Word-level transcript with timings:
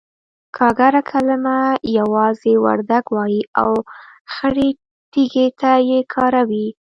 گاگره 0.57 1.01
کلمه 1.11 1.57
يوازې 1.99 2.53
وردگ 2.65 3.05
وايي 3.15 3.41
او 3.63 3.71
خړې 4.33 4.69
تيږې 5.11 5.47
ته 5.59 5.71
يې 5.89 5.99
کاروي. 6.13 6.67